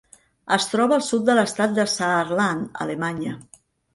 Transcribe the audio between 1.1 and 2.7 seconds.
de l'estat de Saarland,